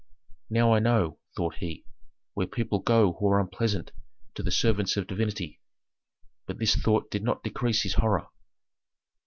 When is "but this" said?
6.47-6.75